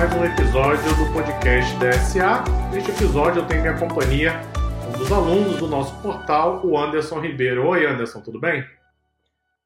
[0.00, 2.42] mais um episódio do podcast DSA.
[2.72, 4.40] Neste episódio eu tenho minha companhia
[4.88, 7.66] um dos alunos do nosso portal, o Anderson Ribeiro.
[7.66, 8.64] Oi, Anderson, tudo bem?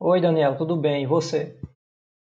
[0.00, 1.05] Oi, Daniel, tudo bem?
[1.05, 1.56] E você?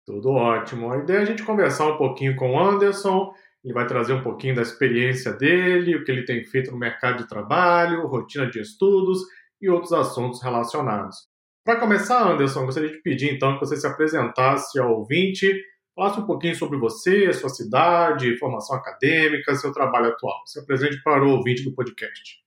[0.06, 0.92] Tudo ótimo.
[0.92, 3.34] A ideia é a gente conversar um pouquinho com o Anderson.
[3.64, 7.20] Ele vai trazer um pouquinho da experiência dele, o que ele tem feito no mercado
[7.20, 9.20] de trabalho, rotina de estudos
[9.62, 11.16] e outros assuntos relacionados.
[11.64, 15.64] Para começar, Anderson, gostaria de pedir então que você se apresentasse ao ouvinte,
[15.96, 20.42] falasse um pouquinho sobre você, sua cidade, formação acadêmica, seu trabalho atual.
[20.46, 22.44] Se apresente para o ouvinte do podcast.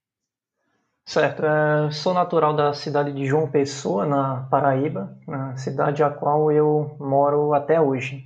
[1.05, 6.51] Certo, é, sou natural da cidade de João Pessoa, na Paraíba, na cidade a qual
[6.51, 8.23] eu moro até hoje.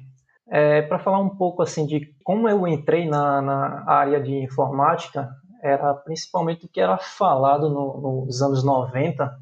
[0.50, 5.30] É, Para falar um pouco assim de como eu entrei na, na, área de informática,
[5.62, 9.34] era principalmente o que era falado no, nos anos 90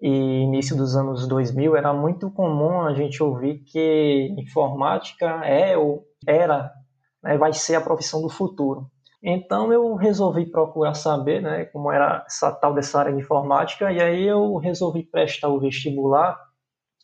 [0.00, 6.04] e início dos anos 2000, era muito comum a gente ouvir que informática é ou
[6.26, 6.70] era,
[7.22, 8.90] né, vai ser a profissão do futuro.
[9.22, 14.00] Então eu resolvi procurar saber né, como era essa tal dessa área de informática e
[14.00, 16.38] aí eu resolvi prestar o vestibular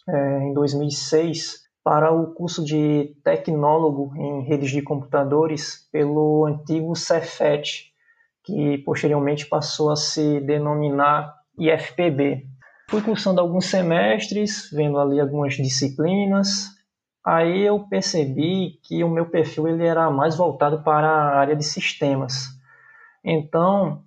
[0.08, 7.92] é, em 2006 para o curso de tecnólogo em redes de computadores pelo antigo Cefet,
[8.42, 12.46] que posteriormente passou a se denominar IFPB.
[12.88, 16.74] Fui cursando alguns semestres, vendo ali algumas disciplinas,
[17.24, 21.64] Aí eu percebi que o meu perfil ele era mais voltado para a área de
[21.64, 22.48] sistemas.
[23.24, 24.02] Então,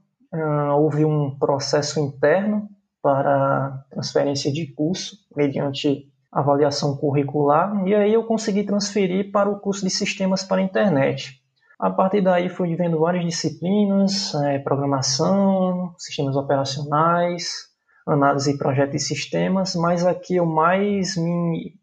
[0.76, 2.70] houve um processo interno
[3.02, 9.84] para transferência de curso, mediante avaliação curricular, e aí eu consegui transferir para o curso
[9.84, 11.42] de sistemas para a internet.
[11.80, 17.68] A partir daí fui vendo várias disciplinas, é, programação, sistemas operacionais,
[18.08, 21.78] análise e projeto de sistemas, mas aqui eu mais me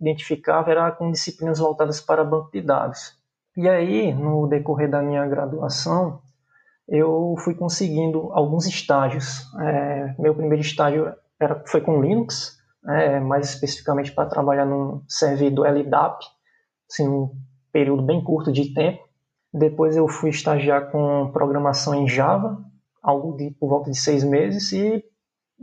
[0.00, 3.16] identificava era com disciplinas voltadas para banco de dados.
[3.56, 6.20] E aí, no decorrer da minha graduação,
[6.88, 9.46] eu fui conseguindo alguns estágios.
[9.60, 15.68] É, meu primeiro estágio era, foi com Linux, é, mais especificamente para trabalhar num servidor
[15.68, 16.24] LDAP,
[16.90, 17.30] assim, um
[17.72, 19.02] período bem curto de tempo.
[19.52, 22.58] Depois eu fui estagiar com programação em Java,
[23.00, 25.04] algo de por volta de seis meses, e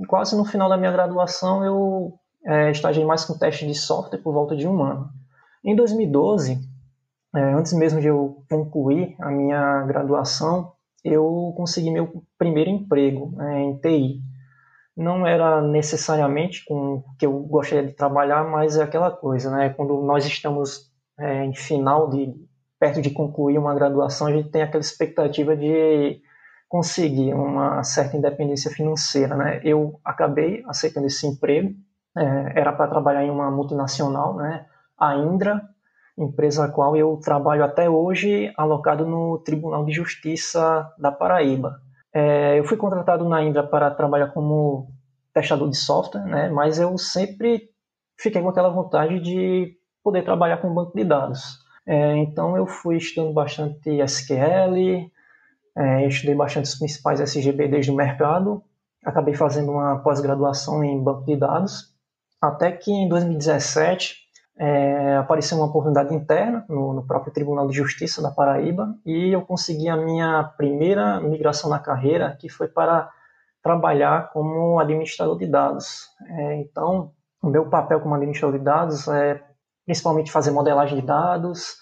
[0.07, 2.13] quase no final da minha graduação eu
[2.45, 5.09] é, estagiei mais com teste de software por volta de um ano.
[5.63, 6.57] Em 2012,
[7.35, 13.61] é, antes mesmo de eu concluir a minha graduação, eu consegui meu primeiro emprego é,
[13.61, 14.21] em TI.
[14.95, 19.69] Não era necessariamente com o que eu gostaria de trabalhar, mas é aquela coisa, né?
[19.69, 22.33] Quando nós estamos é, em final de
[22.79, 26.19] perto de concluir uma graduação, a gente tem aquela expectativa de
[26.71, 29.59] conseguir uma certa independência financeira, né?
[29.61, 31.75] Eu acabei aceitando esse emprego
[32.17, 34.65] é, era para trabalhar em uma multinacional, né?
[34.97, 35.61] A Indra,
[36.17, 41.81] empresa a qual eu trabalho até hoje, alocado no Tribunal de Justiça da Paraíba.
[42.13, 44.93] É, eu fui contratado na Indra para trabalhar como
[45.33, 46.47] testador de software, né?
[46.47, 47.63] Mas eu sempre
[48.17, 51.59] fiquei com aquela vontade de poder trabalhar com banco de dados.
[51.85, 55.11] É, então eu fui estudando bastante SQL,
[55.77, 58.63] é, estudei bastante os principais SGBDs do mercado,
[59.05, 61.91] acabei fazendo uma pós-graduação em banco de dados
[62.41, 64.17] até que em 2017
[64.57, 69.41] é, apareceu uma oportunidade interna no, no, próprio Tribunal de Justiça da Paraíba e eu
[69.43, 73.09] consegui a minha primeira migração na carreira, que foi para
[73.61, 76.07] trabalhar como administrador de dados.
[76.27, 77.11] É, então,
[77.41, 79.41] o meu papel como administrador de dados é
[79.85, 81.75] principalmente fazer modelagem de dados,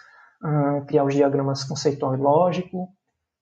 [0.44, 2.89] hum, criar os diagramas conceitual e lógico,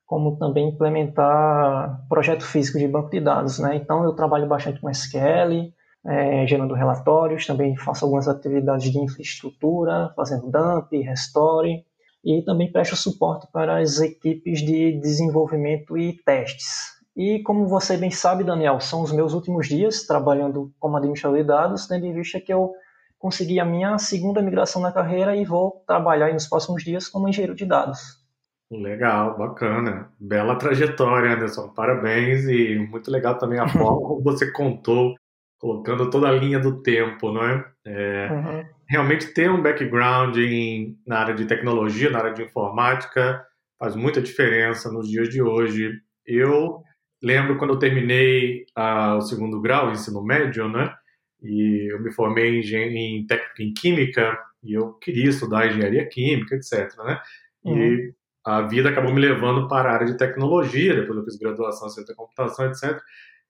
[0.08, 3.60] como também implementar projeto físico de banco de dados.
[3.60, 3.76] Né?
[3.76, 5.74] Então, eu trabalho bastante com SQL,
[6.06, 11.84] é, gerando relatórios, também faço algumas atividades de infraestrutura, fazendo dump, restore,
[12.24, 16.96] e também presto suporte para as equipes de desenvolvimento e testes.
[17.16, 21.44] E como você bem sabe, Daniel, são os meus últimos dias trabalhando como administrador de
[21.44, 22.72] dados, tendo em vista que eu
[23.20, 27.56] consegui a minha segunda migração na carreira e vou trabalhar nos próximos dias como engenheiro
[27.56, 28.26] de dados.
[28.70, 30.12] Legal, bacana.
[30.20, 31.70] Bela trajetória, Anderson.
[31.70, 35.16] Parabéns e muito legal também a forma como você contou
[35.58, 37.66] colocando toda a linha do tempo, não é?
[37.86, 38.66] é uhum.
[38.90, 43.44] Realmente ter um background em, na área de tecnologia, na área de informática,
[43.80, 45.92] faz muita diferença nos dias de hoje.
[46.26, 46.84] Eu
[47.24, 50.94] lembro quando eu terminei uh, o segundo grau, ensino médio, né?
[51.42, 56.56] E eu me formei em, em técnica em química e eu queria estudar engenharia química,
[56.56, 56.96] etc.
[56.98, 57.22] Né?
[57.64, 58.14] Uhum.
[58.48, 61.92] A vida acabou me levando para a área de tecnologia, depois eu fiz graduação em
[61.92, 62.98] ciência da computação, etc.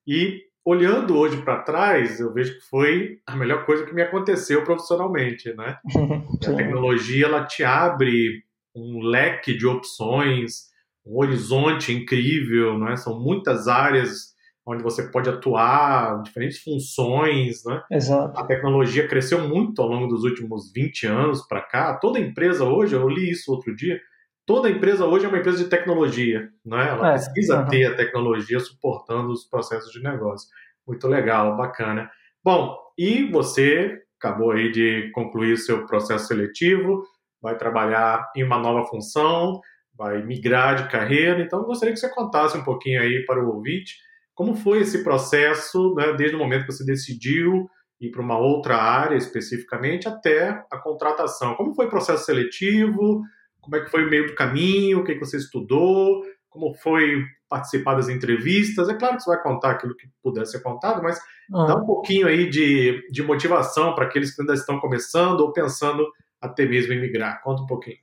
[0.07, 4.63] E olhando hoje para trás, eu vejo que foi a melhor coisa que me aconteceu
[4.63, 5.77] profissionalmente, né?
[6.47, 8.43] a tecnologia ela te abre
[8.75, 10.71] um leque de opções,
[11.05, 12.95] um horizonte incrível, né?
[12.95, 14.35] São muitas áreas
[14.65, 17.83] onde você pode atuar, diferentes funções, né?
[17.91, 18.39] Exato.
[18.39, 21.93] A tecnologia cresceu muito ao longo dos últimos 20 anos para cá.
[21.93, 24.01] Toda empresa hoje, eu li isso outro dia,
[24.47, 26.89] toda empresa hoje é uma empresa de tecnologia, né?
[26.89, 27.67] Ela é, precisa uhum.
[27.67, 30.47] ter a tecnologia suportando os processos de negócio.
[30.87, 32.09] Muito legal, bacana.
[32.43, 37.03] Bom, e você acabou aí de concluir seu processo seletivo,
[37.41, 39.59] vai trabalhar em uma nova função,
[39.95, 41.41] vai migrar de carreira.
[41.41, 43.95] Então, gostaria que você contasse um pouquinho aí para o ouvinte
[44.33, 47.67] como foi esse processo, né, desde o momento que você decidiu
[47.99, 51.55] ir para uma outra área especificamente até a contratação.
[51.55, 53.23] Como foi o processo seletivo?
[53.67, 55.01] Como é que foi o meio do caminho?
[55.01, 56.23] O que, que você estudou?
[56.49, 58.87] Como foi participar das entrevistas?
[58.87, 61.19] É claro que você vai contar aquilo que puder ser contado, mas
[61.53, 61.65] ah.
[61.65, 66.07] dá um pouquinho aí de, de motivação para aqueles que ainda estão começando ou pensando
[66.41, 67.43] até mesmo em migrar.
[67.43, 67.97] Conta um pouquinho.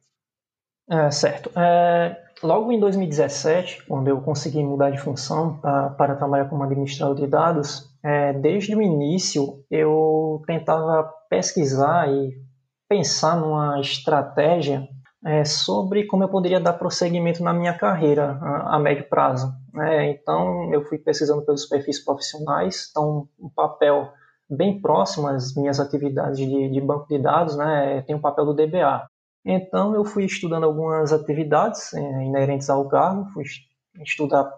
[0.91, 1.51] É, certo.
[1.59, 7.15] É, logo em 2017, quando eu consegui mudar de função pra, para trabalhar como administrador
[7.15, 12.35] de dados, é, desde o início eu tentava pesquisar e
[12.87, 14.87] pensar numa estratégia
[15.25, 19.53] é, sobre como eu poderia dar prosseguimento na minha carreira a, a médio prazo.
[19.73, 20.11] Né?
[20.11, 24.13] Então, eu fui pesquisando pelos perfis profissionais, então, um papel
[24.49, 28.03] bem próximo às minhas atividades de, de banco de dados, né?
[28.03, 29.09] tem o um papel do DBA.
[29.45, 33.45] Então, eu fui estudando algumas atividades é, inerentes ao cargo, fui
[34.03, 34.51] estudar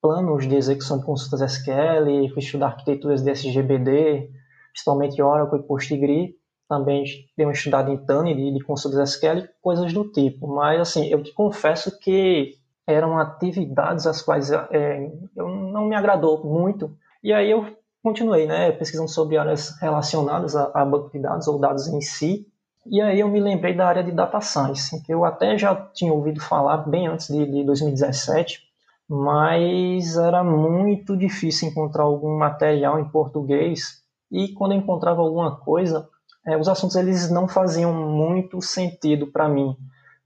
[0.00, 4.30] planos de execução de consultas SQL, fui estudar arquiteturas de SGBD,
[4.72, 6.35] principalmente Oracle e PostgreSQL,
[6.68, 7.04] também
[7.36, 10.46] dei uma estudada em TANI de, de consultas SQL, coisas do tipo.
[10.46, 12.54] Mas, assim, eu te confesso que
[12.86, 16.96] eram atividades as quais é, eu não me agradou muito.
[17.22, 17.66] E aí eu
[18.02, 22.46] continuei, né, pesquisando sobre áreas relacionadas a, a banco de dados ou dados em si.
[22.88, 26.12] E aí eu me lembrei da área de data science, que eu até já tinha
[26.12, 28.60] ouvido falar bem antes de, de 2017,
[29.08, 34.02] mas era muito difícil encontrar algum material em português.
[34.30, 36.08] E quando eu encontrava alguma coisa,
[36.46, 39.76] é, os assuntos eles não faziam muito sentido para mim.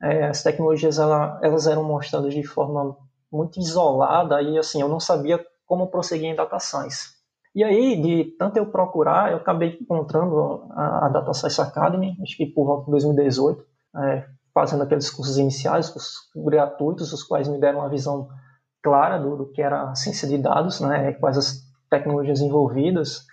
[0.03, 2.97] É, as tecnologias ela, elas eram mostradas de forma
[3.31, 7.21] muito isolada e assim eu não sabia como prosseguir em data science.
[7.55, 12.37] E aí, de tanto eu procurar, eu acabei encontrando a, a Data Science Academy, acho
[12.37, 13.65] que por volta de 2018,
[13.97, 14.25] é,
[14.55, 18.29] fazendo aqueles cursos iniciais, cursos gratuitos, os quais me deram uma visão
[18.83, 23.27] clara do, do que era a ciência de dados, né, quais as tecnologias envolvidas,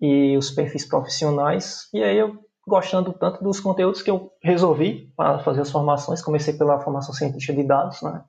[0.00, 1.88] e os perfis profissionais.
[1.92, 6.54] E aí eu gostando tanto dos conteúdos que eu resolvi para fazer as formações, comecei
[6.54, 8.22] pela formação cientista de dados, né?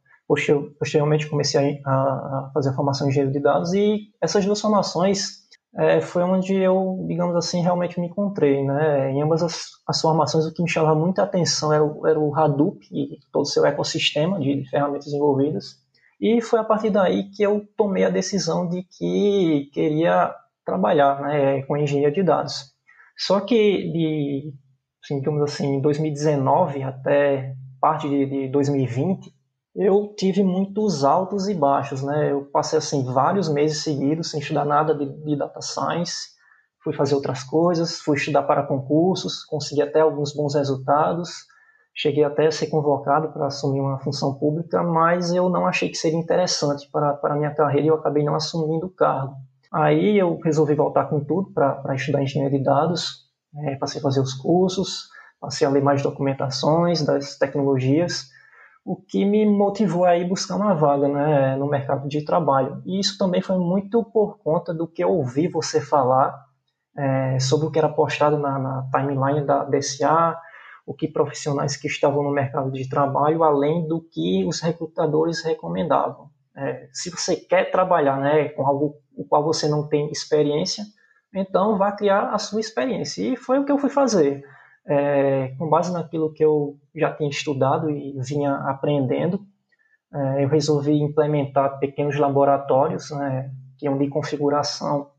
[0.79, 5.41] Posteriormente comecei a, fazer a formação em engenheiro de dados e essas duas formações
[5.75, 9.11] é, foi onde eu, digamos assim, realmente me encontrei, né?
[9.11, 12.35] Em ambas as, as formações o que me chamava muita atenção era o, era o
[12.35, 15.81] Hadoop e todo o seu ecossistema de ferramentas envolvidas.
[16.19, 20.33] E foi a partir daí que eu tomei a decisão de que queria
[20.65, 22.71] trabalhar né, com engenharia de dados.
[23.17, 24.53] Só que de,
[25.03, 29.33] assim, digamos assim, 2019 até parte de, de 2020,
[29.75, 32.31] eu tive muitos altos e baixos, né?
[32.31, 36.29] Eu passei assim vários meses seguidos sem estudar nada de, de, data science,
[36.83, 41.45] fui fazer outras coisas, fui estudar para concursos, consegui até alguns bons resultados,
[41.95, 45.97] cheguei até a ser convocado para assumir uma função pública, mas eu não achei que
[45.97, 49.35] seria interessante para para minha carreira e eu acabei não assumindo o cargo.
[49.73, 53.29] Aí eu resolvi voltar com tudo para estudar engenharia de dados,
[53.63, 55.07] é, passei a fazer os cursos,
[55.39, 58.29] passei a ler mais documentações das tecnologias,
[58.83, 62.81] o que me motivou a ir buscar uma vaga né, no mercado de trabalho.
[62.85, 66.33] E isso também foi muito por conta do que eu ouvi você falar
[66.97, 70.37] é, sobre o que era postado na, na timeline da DSA,
[70.85, 76.29] o que profissionais que estavam no mercado de trabalho, além do que os recrutadores recomendavam.
[76.57, 80.83] É, se você quer trabalhar né, com algo o qual você não tem experiência,
[81.33, 83.21] então vá criar a sua experiência.
[83.21, 84.43] E foi o que eu fui fazer.
[84.85, 89.39] É, com base naquilo que eu já tinha estudado e vinha aprendendo,
[90.13, 95.09] é, eu resolvi implementar pequenos laboratórios, né, que iam de configuração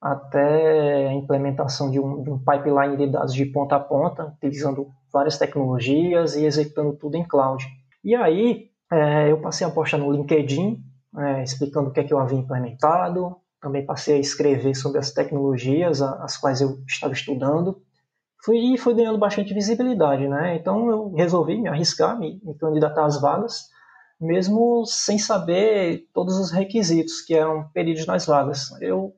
[0.00, 4.88] até a implementação de um, de um, pipeline de dados de ponta a ponta, utilizando
[5.10, 7.64] várias tecnologias e executando tudo em cloud.
[8.04, 10.78] E aí é, eu passei a postar no LinkedIn,
[11.18, 15.10] é, explicando o que é que eu havia implementado, também passei a escrever sobre as
[15.10, 17.82] tecnologias as quais eu estava estudando,
[18.44, 20.56] fui, fui ganhando bastante visibilidade, né?
[20.56, 23.70] Então eu resolvi me arriscar, me, me candidatar às vagas,
[24.20, 28.70] mesmo sem saber todos os requisitos que eram pedidos nas vagas.
[28.82, 29.14] Eu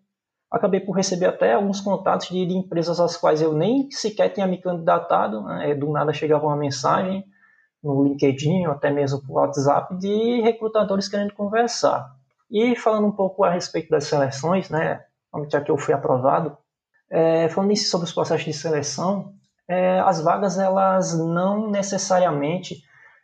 [0.50, 4.46] acabei por receber até alguns contatos de, de empresas às quais eu nem sequer tinha
[4.46, 5.74] me candidatado, né?
[5.74, 7.24] do nada chegava uma mensagem,
[7.82, 12.14] no LinkedIn ou até mesmo por WhatsApp de recrutadores querendo conversar.
[12.50, 15.02] E falando um pouco a respeito das seleções, né,
[15.50, 16.56] já que eu fui aprovado,
[17.10, 19.32] é, falando isso sobre os processos de seleção,
[19.68, 22.76] é, as vagas elas não necessariamente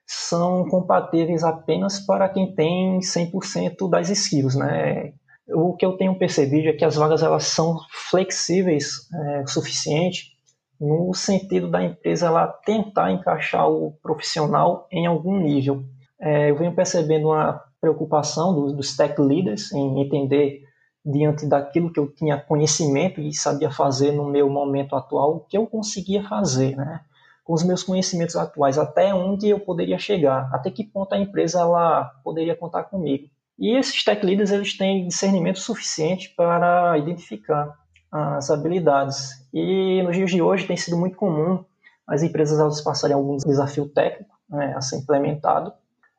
[0.06, 5.12] são compatíveis apenas para quem tem 100% das skills, né?
[5.49, 7.78] O que eu tenho percebido é que as vagas elas são
[8.11, 10.32] flexíveis é, o suficiente
[10.81, 15.85] no sentido da empresa ela tentar encaixar o profissional em algum nível.
[16.21, 20.62] É, eu venho percebendo uma preocupação dos, dos tech leaders em entender
[21.05, 25.57] diante daquilo que eu tinha conhecimento e sabia fazer no meu momento atual, o que
[25.57, 27.00] eu conseguia fazer, né?
[27.45, 31.61] Com os meus conhecimentos atuais, até onde eu poderia chegar, até que ponto a empresa
[31.61, 33.29] ela poderia contar comigo.
[33.59, 37.76] E esses tech leaders eles têm discernimento suficiente para identificar
[38.12, 39.49] as habilidades.
[39.52, 41.64] E nos dias de hoje tem sido muito comum
[42.07, 45.73] as empresas elas passarem algum desafio técnico né, a ser implementado.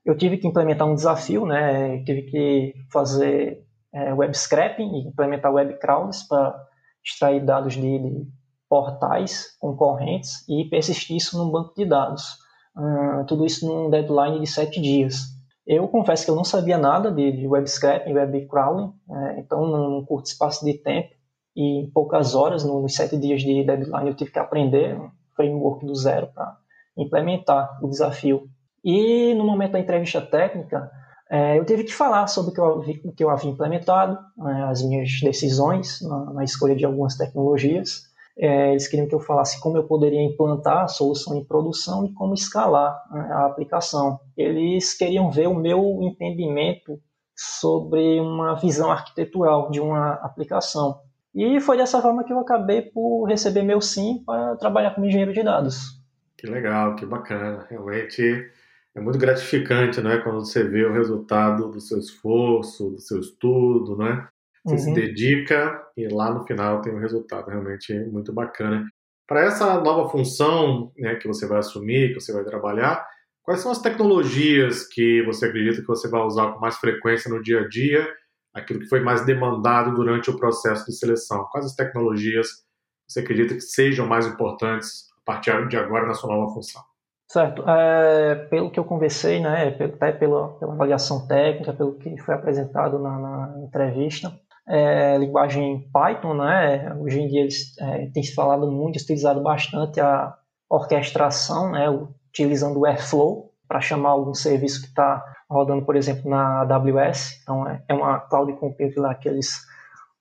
[0.04, 5.54] Eu tive que implementar um desafio, né, tive que fazer é, web scraping e implementar
[5.54, 6.56] web crawls para
[7.06, 8.28] extrair dados de, de,
[8.68, 12.42] portais concorrentes e persistir isso num banco de dados.
[12.76, 15.26] Uh, tudo isso num deadline de sete dias.
[15.68, 19.68] Eu confesso que eu não sabia nada de, de web scraping, web crawling, é, então
[19.68, 21.14] num curto espaço de tempo
[21.56, 25.86] e em poucas horas, nos sete dias de deadline, eu tive que aprender um framework
[25.86, 26.58] do zero para
[26.98, 28.48] implementar o desafio.
[28.84, 30.92] E no momento da entrevista técnica,
[31.30, 34.66] é, eu tive que falar sobre o que eu, o que eu havia implementado, né,
[34.70, 38.04] as minhas decisões na, na, escolha de algumas tecnologias.
[38.38, 42.14] É, eles queriam que eu falasse como eu poderia implantar a solução em produção e
[42.14, 44.20] como escalar né, a aplicação.
[44.36, 47.00] Eles queriam ver o meu entendimento
[47.36, 51.00] sobre uma visão arquitetural de uma aplicação.
[51.34, 55.34] E foi dessa forma que eu acabei por receber meu sim para trabalhar como engenheiro
[55.34, 56.00] de dados.
[56.38, 57.66] Que legal, que bacana.
[57.70, 58.52] Realmente
[58.96, 63.98] é muito gratificante, né, quando você vê o resultado do seu esforço, do seu estudo,
[63.98, 64.28] né?
[64.64, 64.80] Você uhum.
[64.80, 68.86] se dedica e lá no final tem um resultado realmente muito bacana.
[69.28, 73.06] Para essa nova função né, que você vai assumir, que você vai trabalhar,
[73.42, 77.42] quais são as tecnologias que você acredita que você vai usar com mais frequência no
[77.42, 78.08] dia a dia?
[78.54, 81.48] Aquilo que foi mais demandado durante o processo de seleção?
[81.52, 82.48] Quais as tecnologias
[83.08, 86.82] você acredita que sejam mais importantes a partir de agora na sua nova função?
[87.28, 87.68] Certo.
[87.68, 93.00] É, pelo que eu conversei, né, até pela, pela avaliação técnica, pelo que foi apresentado
[93.00, 98.98] na, na entrevista, é, linguagem Python, né, hoje em dia eles é, se falado muito,
[98.98, 100.34] utilizado bastante a
[100.70, 106.62] orquestração, né, utilizando o Airflow para chamar algum serviço que está rodando, por exemplo, na
[106.62, 107.40] AWS.
[107.42, 109.66] Então, é, é uma cloud computing lá que eles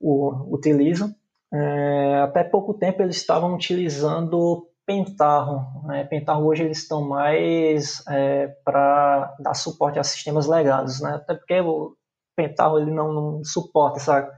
[0.01, 1.15] o, utilizam.
[1.53, 5.67] É, até pouco tempo eles estavam utilizando Pentaho.
[5.85, 6.03] Né?
[6.05, 11.17] Pentaho hoje eles estão mais é, para dar suporte a sistemas legados, né?
[11.17, 11.95] até porque o
[12.35, 14.33] Pentaho ele não, não, suporta essa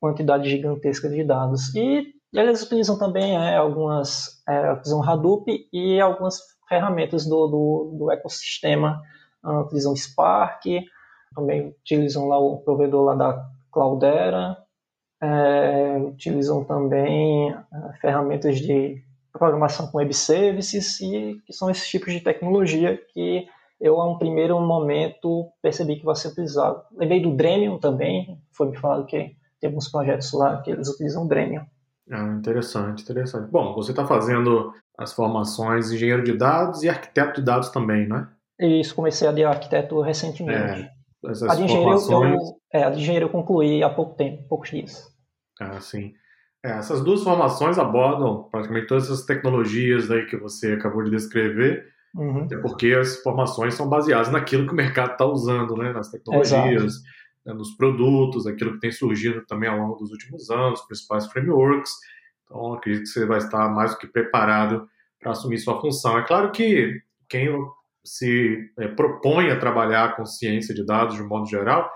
[0.00, 1.74] quantidade gigantesca de dados.
[1.74, 4.74] E eles utilizam também é, algumas, é,
[5.06, 9.02] Hadoop e algumas ferramentas do, do, do ecossistema,
[9.44, 10.64] uh, utilizam Spark,
[11.34, 14.56] também utilizam lá o provedor lá da Cloudera,
[15.20, 19.02] é, utilizam também uh, ferramentas de
[19.32, 23.46] programação com web services e que são esses tipos de tecnologia que
[23.80, 26.82] eu, a um primeiro momento, percebi que vai ser utilizado.
[26.96, 31.26] Levei do Dremium também, foi me falado que tem alguns projetos lá que eles utilizam
[31.26, 31.64] Dremium.
[32.10, 33.50] Ah, interessante, interessante.
[33.50, 38.06] Bom, você está fazendo as formações de engenheiro de dados e arquiteto de dados também,
[38.06, 38.28] não é?
[38.60, 40.82] Isso, comecei a de arquiteto recentemente.
[40.82, 40.90] É,
[41.26, 42.42] a, de engenheiro, formações...
[42.42, 45.04] eu, é, a de engenheiro eu concluí há pouco tempo, poucos dias.
[45.60, 46.12] Ah, sim.
[46.64, 51.84] É, essas duas formações abordam praticamente todas essas tecnologias aí que você acabou de descrever,
[52.14, 52.44] uhum.
[52.44, 55.92] até porque as formações são baseadas naquilo que o mercado está usando, né?
[55.92, 56.94] nas tecnologias,
[57.44, 57.52] né?
[57.52, 61.92] nos produtos, aquilo que tem surgido também ao longo dos últimos anos, os principais frameworks.
[62.44, 64.88] Então, acredito que você vai estar mais do que preparado
[65.20, 66.18] para assumir sua função.
[66.18, 67.48] É claro que quem
[68.04, 71.90] se é, propõe a trabalhar com ciência de dados de um modo geral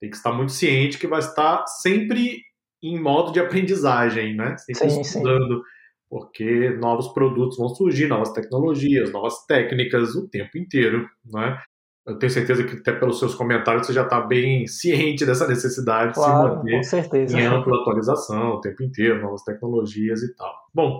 [0.00, 2.42] tem que estar muito ciente que vai estar sempre
[2.82, 4.56] em modo de aprendizagem, né?
[4.58, 5.62] Sempre sim, estudando, sim.
[6.10, 11.62] porque novos produtos vão surgir, novas tecnologias, novas técnicas o tempo inteiro, né?
[12.06, 16.14] Eu tenho certeza que até pelos seus comentários você já está bem ciente dessa necessidade
[16.14, 20.52] claro, de se manter em ampla atualização o tempo inteiro, novas tecnologias e tal.
[20.74, 20.98] Bom,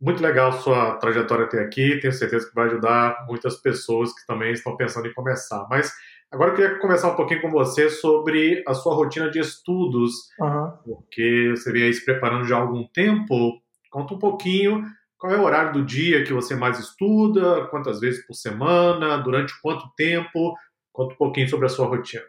[0.00, 4.52] muito legal sua trajetória até aqui, tenho certeza que vai ajudar muitas pessoas que também
[4.52, 5.66] estão pensando em começar.
[5.68, 5.92] Mas
[6.30, 10.72] Agora eu queria conversar um pouquinho com você sobre a sua rotina de estudos, uhum.
[10.84, 13.58] porque você vem aí se preparando já há algum tempo.
[13.90, 14.84] Conta um pouquinho
[15.18, 17.66] Qual é o horário do dia que você mais estuda?
[17.66, 19.18] Quantas vezes por semana?
[19.18, 20.54] Durante quanto tempo?
[20.92, 22.22] Conta um pouquinho sobre a sua rotina.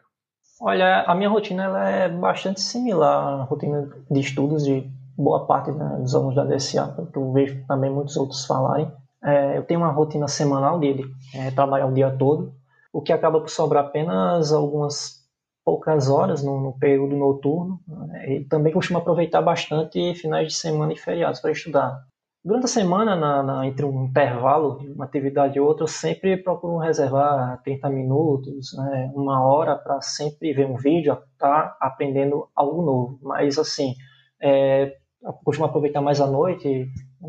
[0.59, 5.71] Olha, a minha rotina ela é bastante similar à rotina de estudos de boa parte
[5.71, 8.91] né, dos alunos da DSA, que eu vejo também muitos outros falarem.
[9.23, 11.05] É, eu tenho uma rotina semanal dele,
[11.35, 12.53] é, trabalhar o dia todo,
[12.91, 15.19] o que acaba por sobrar apenas algumas
[15.63, 17.79] poucas horas no, no período noturno.
[17.87, 22.08] Né, e também costumo aproveitar bastante finais de semana e feriados para estudar.
[22.43, 26.37] Durante a semana, na, na, entre um intervalo de uma atividade e outra, eu sempre
[26.37, 32.47] procuro reservar 30 minutos, né, uma hora para sempre ver um vídeo, estar tá aprendendo
[32.55, 33.19] algo novo.
[33.21, 33.93] Mas, assim,
[34.41, 36.87] é, eu costumo aproveitar mais à noite,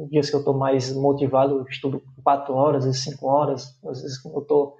[0.09, 4.17] dias que eu estou mais motivado, eu estudo 4 horas, vezes 5 horas, às vezes
[4.23, 4.77] quando eu estou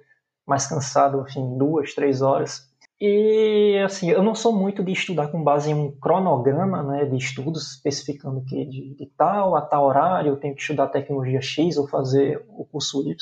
[0.47, 2.70] mais cansado, enfim, duas, três horas.
[3.03, 7.17] E assim, eu não sou muito de estudar com base em um cronograma né, de
[7.17, 11.77] estudos, especificando que de, de tal a tal horário eu tenho que estudar tecnologia X
[11.77, 13.15] ou fazer o curso Y.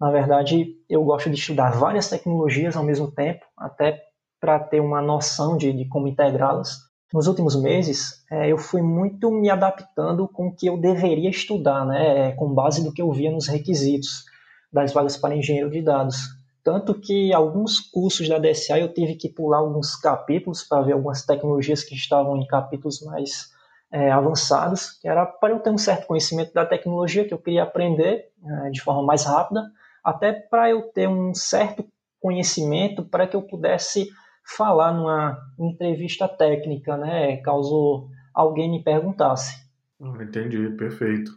[0.00, 4.02] Na verdade, eu gosto de estudar várias tecnologias ao mesmo tempo, até
[4.40, 6.78] para ter uma noção de, de como integrá-las.
[7.12, 11.84] Nos últimos meses, é, eu fui muito me adaptando com o que eu deveria estudar,
[11.84, 14.24] né, com base no que eu via nos requisitos
[14.72, 16.37] das vagas para engenheiro de dados.
[16.68, 21.24] Tanto que alguns cursos da DSA eu tive que pular alguns capítulos para ver algumas
[21.24, 23.50] tecnologias que estavam em capítulos mais
[23.90, 27.62] é, avançados, que era para eu ter um certo conhecimento da tecnologia que eu queria
[27.62, 29.62] aprender é, de forma mais rápida,
[30.04, 31.86] até para eu ter um certo
[32.20, 34.10] conhecimento para que eu pudesse
[34.44, 39.56] falar numa entrevista técnica, né, caso alguém me perguntasse.
[40.02, 41.32] Ah, entendi, perfeito.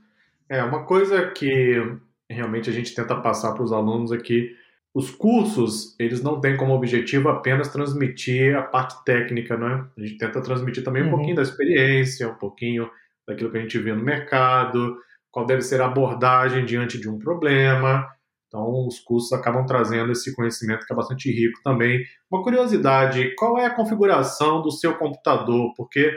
[0.49, 1.81] É uma coisa que
[2.29, 4.59] realmente a gente tenta passar para os alunos aqui
[4.93, 9.85] os cursos, eles não têm como objetivo apenas transmitir a parte técnica, né?
[9.97, 11.11] A gente tenta transmitir também um uhum.
[11.11, 12.89] pouquinho da experiência, um pouquinho
[13.25, 14.97] daquilo que a gente vê no mercado,
[15.31, 18.05] qual deve ser a abordagem diante de um problema.
[18.47, 22.03] Então, os cursos acabam trazendo esse conhecimento que é bastante rico também.
[22.29, 25.73] Uma curiosidade, qual é a configuração do seu computador?
[25.77, 26.13] Porque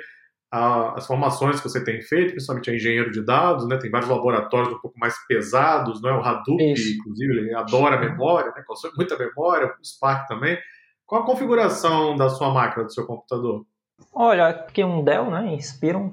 [0.55, 4.73] as formações que você tem feito, principalmente a engenheiro de dados, né, tem vários laboratórios
[4.73, 6.17] um pouco mais pesados, não é?
[6.17, 6.97] O Hadoop, Isso.
[6.97, 10.57] inclusive, ele adora memória, né, consome muita memória, o Spark também.
[11.05, 13.67] Qual a configuração da sua máquina, do seu computador?
[14.13, 16.13] Olha, aqui é um Dell, né, Inspiron,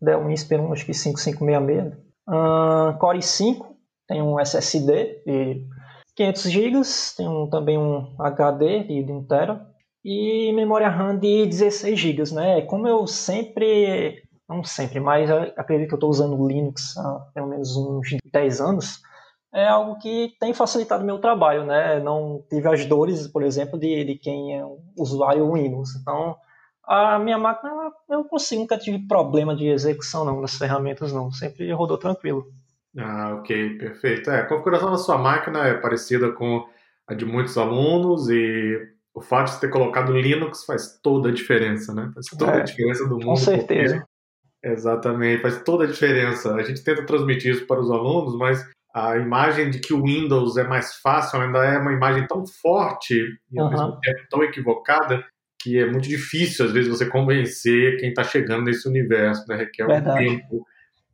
[0.00, 2.00] Dell Inspiron, acho que 5566.
[2.28, 3.66] Uh, Core i5,
[4.06, 5.66] tem um SSD de
[6.14, 6.80] 500 GB,
[7.16, 9.71] tem um, também um HD de 1 TB
[10.04, 12.62] e memória RAM de 16 GB, né?
[12.62, 17.76] Como eu sempre, não sempre, mas acredito que eu estou usando Linux há pelo menos
[17.76, 19.00] uns 10 anos,
[19.54, 22.00] é algo que tem facilitado meu trabalho, né?
[22.00, 24.64] Não tive as dores, por exemplo, de, de quem é
[24.96, 25.94] usuário Windows.
[25.96, 26.36] Então,
[26.84, 27.70] a minha máquina,
[28.08, 32.46] eu consigo, nunca tive problema de execução não, das ferramentas não, sempre rodou tranquilo.
[32.98, 34.30] Ah, ok, perfeito.
[34.30, 36.66] É, a configuração da sua máquina é parecida com
[37.06, 41.92] a de muitos alunos e o fato de ter colocado Linux faz toda a diferença,
[41.94, 42.10] né?
[42.14, 43.24] Faz toda é, a diferença do mundo.
[43.24, 43.96] Com certeza.
[43.96, 44.12] Porque...
[44.64, 46.54] Exatamente, faz toda a diferença.
[46.54, 50.56] A gente tenta transmitir isso para os alunos, mas a imagem de que o Windows
[50.56, 53.70] é mais fácil ainda é uma imagem tão forte e ao uhum.
[53.70, 55.24] mesmo tempo tão equivocada
[55.62, 59.56] que é muito difícil, às vezes, você convencer quem está chegando nesse universo, né?
[59.56, 60.24] Requer Verdade.
[60.24, 60.66] um tempo.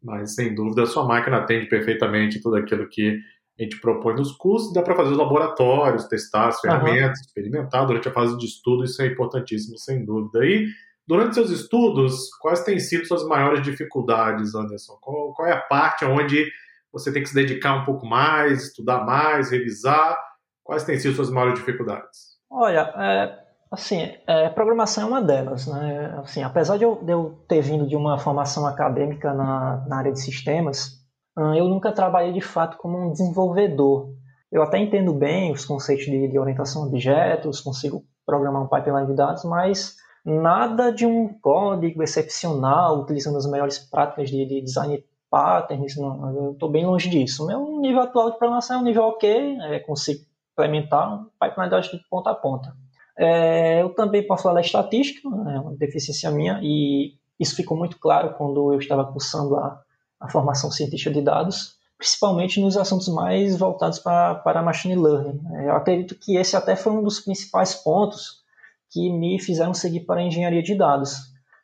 [0.02, 3.18] Mas, sem dúvida, a sua máquina atende perfeitamente tudo aquilo que
[3.58, 7.24] a gente propõe nos cursos, dá para fazer os laboratórios, testar as ferramentas, uhum.
[7.26, 10.44] experimentar durante a fase de estudo, isso é importantíssimo, sem dúvida.
[10.44, 10.66] E
[11.06, 14.96] durante seus estudos, quais têm sido suas maiores dificuldades, Anderson?
[15.00, 16.46] Qual, qual é a parte onde
[16.92, 20.16] você tem que se dedicar um pouco mais, estudar mais, revisar?
[20.62, 22.38] Quais têm sido suas maiores dificuldades?
[22.50, 23.38] Olha, é,
[23.72, 26.14] assim, é, programação é uma delas, né?
[26.22, 30.12] Assim, apesar de eu, de eu, ter vindo de uma formação acadêmica na, na área
[30.12, 30.97] de sistemas,
[31.56, 34.10] eu nunca trabalhei de fato como um desenvolvedor.
[34.50, 39.06] Eu até entendo bem os conceitos de, de orientação a objetos, consigo programar um pipeline
[39.06, 45.02] de dados, mas nada de um código excepcional, utilizando as melhores práticas de, de design
[45.30, 47.46] patterns, não, estou bem longe disso.
[47.46, 51.70] Meu nível atual de programação é um nível ok, é, consigo implementar um pipeline de
[51.70, 52.74] dados de ponta a ponta.
[53.16, 58.34] É, eu também posso falar estatística, é uma deficiência minha, e isso ficou muito claro
[58.34, 59.80] quando eu estava cursando a
[60.20, 65.40] a formação científica de dados, principalmente nos assuntos mais voltados para, machine learning.
[65.64, 68.42] Eu acredito que esse até foi um dos principais pontos
[68.90, 71.16] que me fizeram seguir para a engenharia de dados.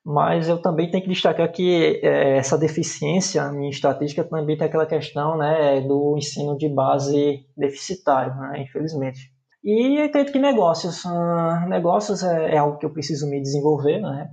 [0.04, 4.84] Mas eu também tenho que destacar que é, essa deficiência em estatística também tem aquela
[4.84, 9.32] questão né, do ensino de base deficitário, né, infelizmente.
[9.64, 11.06] E acredito que negócios.
[11.06, 13.98] Uh, negócios é, é, algo que eu preciso me desenvolver.
[13.98, 14.30] Né?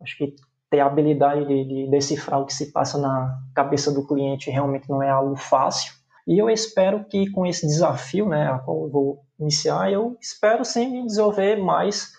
[0.00, 0.34] Acho que
[0.70, 4.88] ter a habilidade de, de decifrar o que se passa na cabeça do cliente realmente
[4.88, 5.92] não é algo fácil.
[6.26, 10.64] E eu espero que com esse desafio, né, a qual eu vou iniciar, eu espero
[10.64, 12.12] sim me desenvolver mais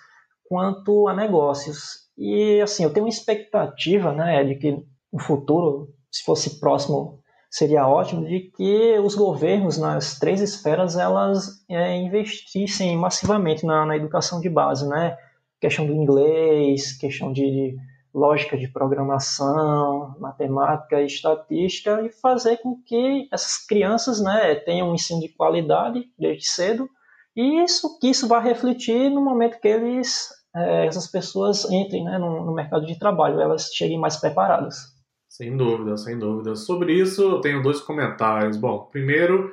[0.50, 2.10] quanto a negócios.
[2.18, 7.88] E assim, eu tenho uma expectativa, né, de que no futuro, se fosse próximo, seria
[7.88, 14.40] ótimo, de que os governos nas três esferas elas é, investissem massivamente na, na educação
[14.42, 15.18] de base, né?
[15.60, 17.76] Questão do inglês, questão de
[18.13, 24.95] lógica de programação, matemática e estatística e fazer com que essas crianças né, tenham um
[24.95, 26.89] ensino de qualidade desde cedo
[27.36, 32.17] e isso que isso vai refletir no momento que eles é, essas pessoas entrem né,
[32.17, 34.91] no, no, mercado de trabalho, elas cheguem mais preparadas.
[35.30, 36.56] Sem dúvida, sem dúvida.
[36.56, 38.58] Sobre isso, eu tenho dois comentários.
[38.58, 39.50] Bom, primeiro,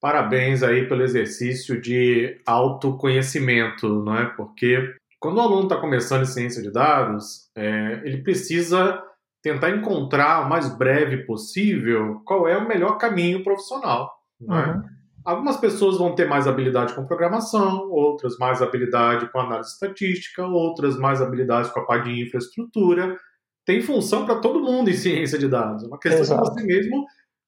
[0.00, 4.26] parabéns aí pelo exercício de autoconhecimento, não é?
[4.26, 9.02] Porque quando o aluno está começando em ciência de dados, é, ele precisa
[9.42, 14.10] tentar encontrar o mais breve possível qual é o melhor caminho profissional.
[14.42, 14.44] É?
[14.44, 14.82] Uhum.
[15.22, 20.96] Algumas pessoas vão ter mais habilidade com programação, outras mais habilidade com análise estatística, outras
[20.96, 23.18] mais habilidade com a parte de infraestrutura.
[23.66, 25.84] Tem função para todo mundo em ciência de dados.
[25.84, 26.42] É uma questão Exato.
[26.42, 27.04] de você mesmo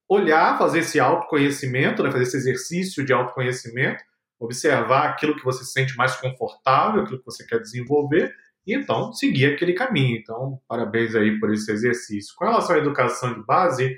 [0.07, 4.05] olhar, fazer esse autoconhecimento, né, fazer esse exercício de autoconhecimento
[4.43, 8.35] observar aquilo que você se sente mais confortável, aquilo que você quer desenvolver,
[8.67, 10.17] e então seguir aquele caminho.
[10.17, 12.35] Então, parabéns aí por esse exercício.
[12.37, 13.97] Com relação à educação de base,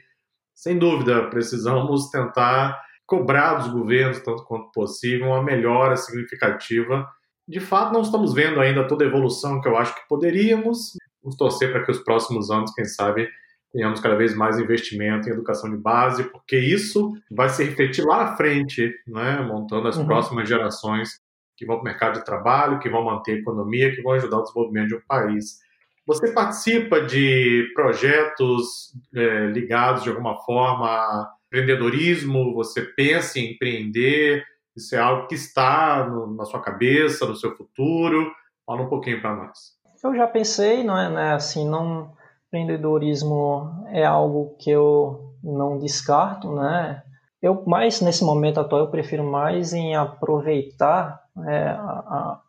[0.55, 7.07] sem dúvida, precisamos tentar cobrar dos governos, tanto quanto possível, uma melhora significativa.
[7.47, 10.93] De fato, não estamos vendo ainda toda a evolução que eu acho que poderíamos.
[11.23, 13.29] Vamos torcer para que os próximos anos, quem sabe,
[13.75, 18.25] tenhamos cada vez mais investimento em educação de base, porque isso vai se refletir lá
[18.25, 20.07] na frente, né, montando as uhum.
[20.07, 21.21] próximas gerações
[21.57, 24.39] que vão para o mercado de trabalho, que vão manter a economia, que vão ajudar
[24.39, 25.59] o desenvolvimento de um país.
[26.07, 32.55] Você participa de projetos é, ligados de alguma forma a empreendedorismo?
[32.55, 34.45] Você pensa em empreender?
[34.77, 38.31] Isso é algo que está no, na sua cabeça, no seu futuro?
[38.65, 39.75] Fala um pouquinho para nós.
[40.03, 42.13] Eu já pensei, não é, né, assim, não
[42.55, 47.03] empreendedorismo é algo que eu não descarto, né?
[47.43, 52.41] Eu mais nesse momento atual eu prefiro mais em aproveitar é, a, a,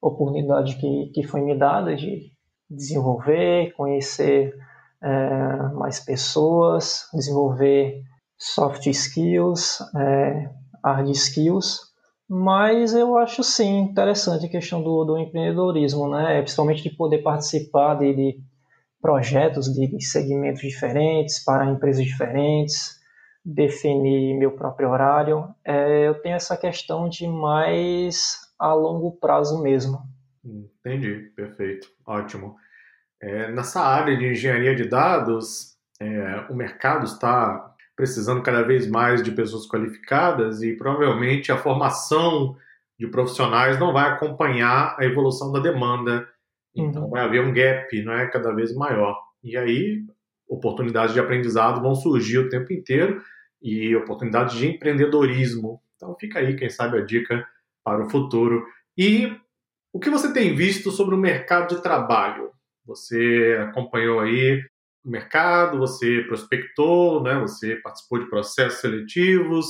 [0.00, 2.30] oportunidade que, que foi me dada de
[2.70, 4.54] desenvolver, conhecer
[5.02, 8.02] é, mais pessoas, desenvolver
[8.38, 10.48] soft skills, é,
[10.84, 11.80] hard skills,
[12.28, 16.40] mas eu acho sim interessante a questão do, do empreendedorismo, né?
[16.40, 18.40] Principalmente de poder participar de, de
[19.00, 22.98] projetos de segmentos diferentes para empresas diferentes,
[23.44, 25.54] definir meu próprio horário.
[25.64, 30.02] É, eu tenho essa questão de mais a longo prazo mesmo.
[30.44, 32.56] Entendi, perfeito, ótimo.
[33.20, 39.22] É, nessa área de engenharia de dados, é, o mercado está precisando cada vez mais
[39.22, 42.56] de pessoas qualificadas e provavelmente a formação
[42.98, 46.28] de profissionais não vai acompanhar a evolução da demanda
[46.80, 47.10] então uhum.
[47.10, 49.16] vai haver um gap, não é, cada vez maior.
[49.42, 50.04] E aí
[50.48, 53.22] oportunidades de aprendizado vão surgir o tempo inteiro
[53.62, 55.80] e oportunidades de empreendedorismo.
[55.96, 57.46] Então fica aí, quem sabe a dica
[57.84, 58.64] para o futuro.
[58.96, 59.36] E
[59.92, 62.50] o que você tem visto sobre o mercado de trabalho?
[62.86, 64.62] Você acompanhou aí
[65.04, 67.38] o mercado, você prospectou, né?
[67.40, 69.66] Você participou de processos seletivos.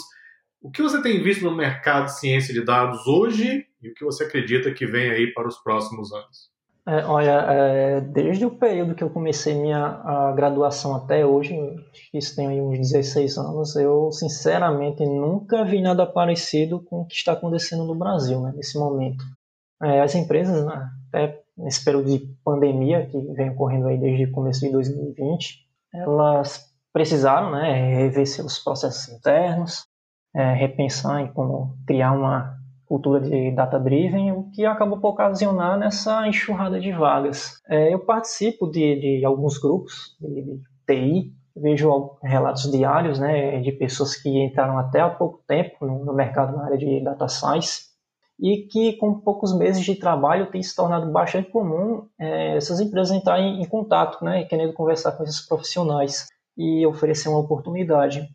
[0.61, 4.05] O que você tem visto no mercado de ciência de dados hoje e o que
[4.05, 6.48] você acredita que vem aí para os próximos anos?
[6.89, 11.55] É, olha, é, desde o período que eu comecei minha graduação até hoje,
[12.15, 17.15] isso tem aí uns 16 anos, eu sinceramente nunca vi nada parecido com o que
[17.15, 19.23] está acontecendo no Brasil né, nesse momento.
[19.83, 24.33] É, as empresas, né, até nesse período de pandemia que vem ocorrendo aí desde o
[24.33, 29.87] começo de 2020, elas precisaram né, rever seus processos internos,
[30.35, 32.58] é, repensar em como criar uma
[32.89, 37.61] cultura de data-driven, o que acabou por ocasionar nessa enxurrada de vagas.
[37.69, 43.73] É, eu participo de, de, alguns grupos de, de TI, vejo relatos diários né, de
[43.73, 47.89] pessoas que entraram até há pouco tempo no, no mercado na área de data science
[48.41, 53.15] e que com poucos meses de trabalho tem se tornado bastante comum é, essas empresas
[53.15, 58.29] entrarem em contato, né, querendo conversar com esses profissionais e oferecer uma oportunidade.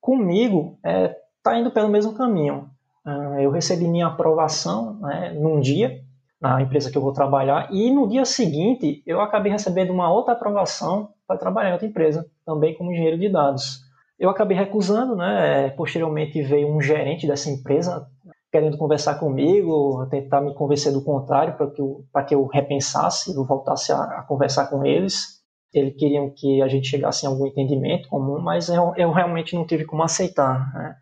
[0.00, 2.70] Comigo, está é, tá indo pelo mesmo caminho.
[3.08, 6.02] Ah, eu recebi minha aprovação né, num dia
[6.38, 10.34] na empresa que eu vou trabalhar e no dia seguinte eu acabei recebendo uma outra
[10.34, 13.80] aprovação para trabalhar em outra empresa, também como engenheiro de dados.
[14.18, 15.70] Eu acabei recusando, né?
[15.70, 18.06] Posteriormente veio um gerente dessa empresa
[18.52, 23.44] querendo conversar comigo, tentar me convencer do contrário para que, eu, que eu repensasse, eu
[23.46, 25.38] voltasse a, a conversar com eles.
[25.72, 29.66] Eles queriam que a gente chegasse em algum entendimento comum, mas eu, eu realmente não
[29.66, 30.72] tive como aceitar.
[30.74, 30.96] Né?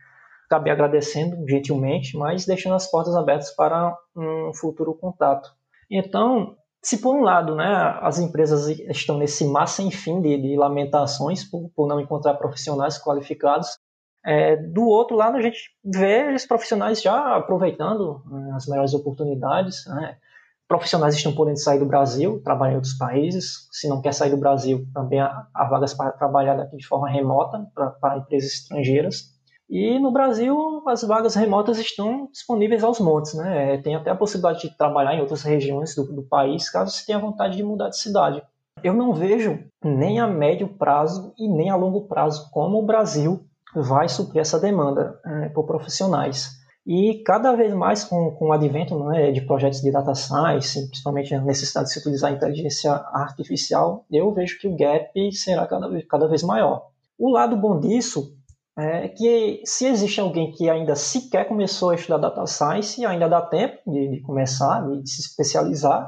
[0.46, 5.50] Acabei agradecendo gentilmente, mas deixando as portas abertas para um futuro contato.
[5.90, 6.56] Então,
[6.86, 11.42] se por um lado né, as empresas estão nesse mar sem fim de, de lamentações
[11.42, 13.76] por, por, não encontrar profissionais qualificados,
[14.24, 19.84] é, do outro lado a gente vê os profissionais já aproveitando né, as melhores oportunidades.
[19.86, 20.16] Né?
[20.68, 23.68] Profissionais estão podendo sair do Brasil, trabalhar em outros países.
[23.72, 27.08] Se não quer sair do Brasil, também há, há vagas para trabalhar daqui de forma
[27.08, 27.66] remota
[28.00, 29.35] para empresas estrangeiras.
[29.68, 33.78] E no Brasil, as vagas remotas estão disponíveis aos montes, né?
[33.78, 37.18] Tem até a possibilidade de trabalhar em outras regiões do, do país, caso você tenha
[37.18, 38.42] vontade de mudar de cidade.
[38.82, 43.44] Eu não vejo nem a médio prazo e nem a longo prazo como o Brasil
[43.74, 46.56] vai suprir essa demanda é, por profissionais.
[46.86, 51.34] E cada vez mais com, com o advento né, de projetos de data science, principalmente
[51.34, 55.90] a necessidade de se utilizar a inteligência artificial, eu vejo que o gap será cada,
[56.08, 56.86] cada vez maior.
[57.18, 58.36] O lado bom disso
[58.78, 63.40] é que se existe alguém que ainda sequer começou a estudar data science, ainda dá
[63.40, 66.06] tempo de, de começar, de, de, se especializar,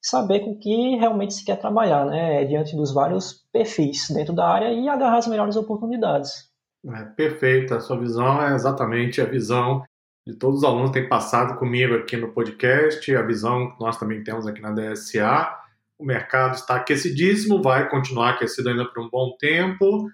[0.00, 4.72] saber com que realmente se quer trabalhar, né, diante dos vários perfis dentro da área
[4.72, 6.48] e agarrar as melhores oportunidades.
[6.86, 9.82] É, perfeito, a sua visão é exatamente a visão
[10.24, 13.98] de todos os alunos que têm passado comigo aqui no podcast, a visão que nós
[13.98, 15.52] também temos aqui na DSA.
[15.98, 20.06] O mercado está aquecidíssimo, vai continuar aquecido ainda por um bom tempo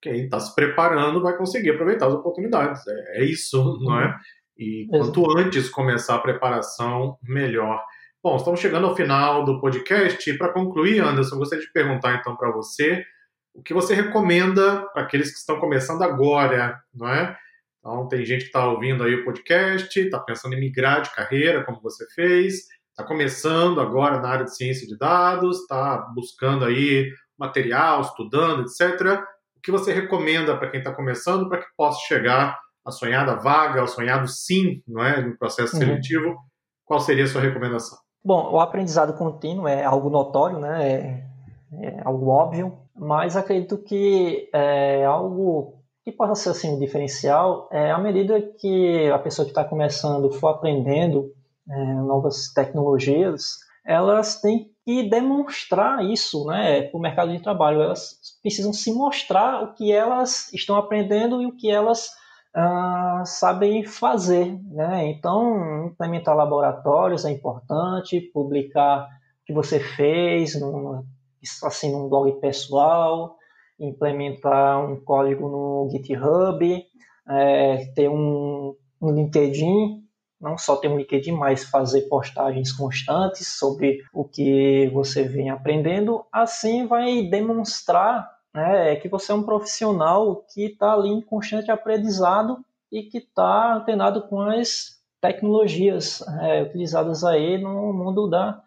[0.00, 2.86] quem está se preparando vai conseguir aproveitar as oportunidades.
[2.86, 4.06] É, é isso, não é?
[4.06, 4.14] Uhum.
[4.58, 7.82] E quanto antes começar a preparação, melhor.
[8.22, 10.28] Bom, estamos chegando ao final do podcast.
[10.28, 13.04] E para concluir, Anderson, gostaria de perguntar então para você
[13.54, 17.36] o que você recomenda para aqueles que estão começando agora, não é?
[17.78, 21.64] Então, tem gente que está ouvindo aí o podcast, está pensando em migrar de carreira,
[21.64, 27.10] como você fez, está começando agora na área de ciência de dados, está buscando aí
[27.38, 29.24] material, estudando, etc
[29.60, 33.82] o que você recomenda para quem está começando para que possa chegar à sonhada vaga,
[33.82, 35.82] ao sonhado sim, não é, no processo uhum.
[35.82, 36.28] seletivo?
[36.28, 36.36] Uhum.
[36.86, 37.98] Qual seria a sua recomendação?
[38.24, 40.88] Bom, o aprendizado contínuo é algo notório, né?
[40.88, 47.68] É, é algo óbvio, mas acredito que é algo que possa ser assim um diferencial
[47.70, 51.30] é à medida que a pessoa que está começando for aprendendo
[51.68, 57.80] é, novas tecnologias, elas têm que demonstrar isso né, para o mercado de trabalho.
[57.80, 62.10] Elas precisam se mostrar o que elas estão aprendendo e o que elas
[62.54, 64.58] ah, sabem fazer.
[64.70, 65.08] Né?
[65.08, 71.04] Então, implementar laboratórios é importante, publicar o que você fez num,
[71.64, 73.36] assim, num blog pessoal,
[73.78, 76.84] implementar um código no GitHub,
[77.28, 79.99] é, ter um, um LinkedIn
[80.40, 86.24] não só ter um LinkedIn, mas fazer postagens constantes sobre o que você vem aprendendo,
[86.32, 92.64] assim vai demonstrar né, que você é um profissional que está ali em constante aprendizado
[92.90, 98.62] e que está antenado com as tecnologias é, utilizadas aí no mundo da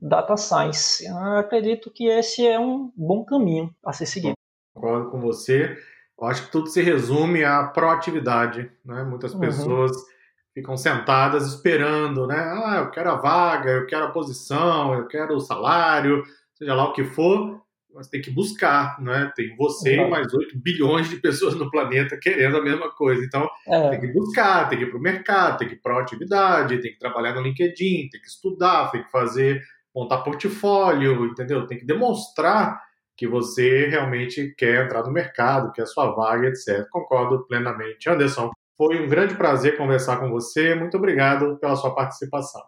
[0.00, 1.04] data science.
[1.06, 4.34] Eu acredito que esse é um bom caminho a ser seguido.
[4.74, 5.76] Concordo com você.
[6.20, 8.70] Eu acho que tudo se resume à proatividade.
[8.84, 9.02] Né?
[9.02, 9.40] Muitas uhum.
[9.40, 10.13] pessoas uhum
[10.54, 12.38] ficam sentadas esperando, né?
[12.38, 16.22] Ah, eu quero a vaga, eu quero a posição, eu quero o salário,
[16.54, 17.60] seja lá o que for,
[17.92, 19.32] mas tem que buscar, né?
[19.34, 23.24] Tem você e mais 8 bilhões de pessoas no planeta querendo a mesma coisa.
[23.24, 23.90] Então, é.
[23.90, 26.80] tem que buscar, tem que ir para o mercado, tem que ir para a atividade,
[26.80, 29.60] tem que trabalhar no LinkedIn, tem que estudar, tem que fazer,
[29.94, 31.66] montar portfólio, entendeu?
[31.66, 32.80] Tem que demonstrar
[33.16, 36.86] que você realmente quer entrar no mercado, que é a sua vaga, etc.
[36.90, 38.08] Concordo plenamente.
[38.08, 40.74] Anderson, foi um grande prazer conversar com você.
[40.74, 42.62] Muito obrigado pela sua participação.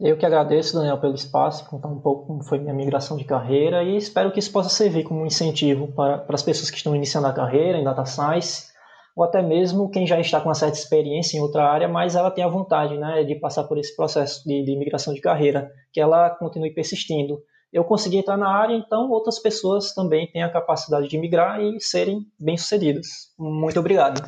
[0.00, 3.82] Eu que agradeço, Daniel, pelo espaço, contar um pouco como foi minha migração de carreira
[3.82, 6.96] e espero que isso possa servir como um incentivo para, para as pessoas que estão
[6.96, 8.70] iniciando a carreira em Data Science
[9.14, 12.30] ou até mesmo quem já está com uma certa experiência em outra área, mas ela
[12.30, 16.00] tem a vontade né, de passar por esse processo de, de migração de carreira, que
[16.00, 17.38] ela continue persistindo.
[17.70, 21.78] Eu consegui entrar na área, então outras pessoas também têm a capacidade de migrar e
[21.78, 23.06] serem bem-sucedidas.
[23.38, 24.22] Muito obrigado.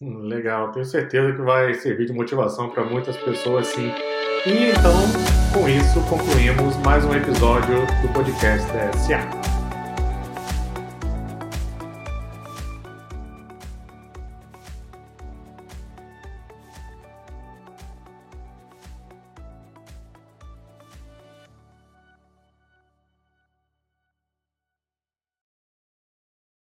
[0.00, 3.90] Legal, tenho certeza que vai servir de motivação para muitas pessoas, sim.
[4.44, 4.92] E então,
[5.54, 8.66] com isso, concluímos mais um episódio do podcast
[8.98, 9.55] SA.